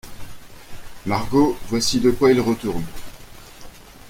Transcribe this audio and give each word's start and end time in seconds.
Margot, 1.05 1.55
voici 1.67 1.99
de 1.99 2.09
quoi 2.09 2.31
il 2.31 2.41
retourne. 2.41 2.85